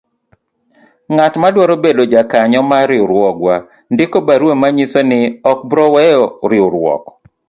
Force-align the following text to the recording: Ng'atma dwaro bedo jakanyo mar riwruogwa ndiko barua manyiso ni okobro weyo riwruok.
Ng'atma 1.13 1.47
dwaro 1.53 1.75
bedo 1.83 2.03
jakanyo 2.11 2.61
mar 2.71 2.85
riwruogwa 2.91 3.55
ndiko 3.93 4.17
barua 4.27 4.53
manyiso 4.61 5.01
ni 5.09 5.19
okobro 5.51 5.83
weyo 5.93 6.25
riwruok. 6.51 7.03